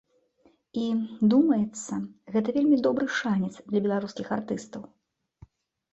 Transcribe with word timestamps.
І, 0.83 0.85
думаецца, 1.33 1.93
гэта 2.37 2.47
вельмі 2.57 2.77
добры 2.89 3.05
шанец 3.19 3.53
для 3.71 3.79
беларускіх 3.87 4.27
артыстаў. 4.39 4.83